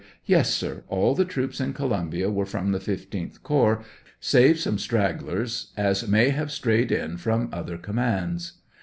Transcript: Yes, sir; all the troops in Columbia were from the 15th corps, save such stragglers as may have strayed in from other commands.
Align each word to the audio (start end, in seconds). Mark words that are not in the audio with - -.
Yes, 0.25 0.51
sir; 0.51 0.83
all 0.87 1.13
the 1.13 1.25
troops 1.25 1.59
in 1.61 1.73
Columbia 1.73 2.31
were 2.31 2.47
from 2.47 2.71
the 2.71 2.79
15th 2.79 3.43
corps, 3.43 3.83
save 4.19 4.57
such 4.59 4.79
stragglers 4.79 5.73
as 5.77 6.07
may 6.07 6.29
have 6.29 6.51
strayed 6.51 6.91
in 6.91 7.17
from 7.17 7.49
other 7.53 7.77
commands. 7.77 8.53